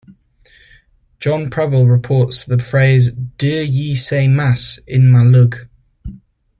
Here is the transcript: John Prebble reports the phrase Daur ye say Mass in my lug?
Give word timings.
John 1.19 1.51
Prebble 1.51 1.85
reports 1.85 2.43
the 2.43 2.57
phrase 2.57 3.11
Daur 3.11 3.61
ye 3.61 3.93
say 3.93 4.27
Mass 4.27 4.79
in 4.87 5.11
my 5.11 5.21
lug? 5.21 5.67